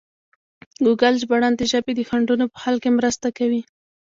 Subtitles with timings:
[0.85, 3.61] ګوګل ژباړن د ژبې د خنډونو په حل کې مرسته کوي.